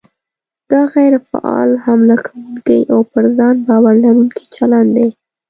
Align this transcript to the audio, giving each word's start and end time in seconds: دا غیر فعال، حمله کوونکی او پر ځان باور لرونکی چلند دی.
دا 0.71 0.81
غیر 0.95 1.13
فعال، 1.29 1.69
حمله 1.85 2.15
کوونکی 2.25 2.79
او 2.91 2.99
پر 3.11 3.23
ځان 3.37 3.55
باور 3.67 3.95
لرونکی 4.03 4.43
چلند 4.55 4.89
دی. 4.97 5.09